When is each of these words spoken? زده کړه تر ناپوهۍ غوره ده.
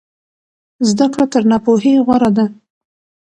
زده 0.89 1.05
کړه 1.13 1.25
تر 1.33 1.43
ناپوهۍ 1.51 1.93
غوره 2.05 2.29
ده. 2.37 2.45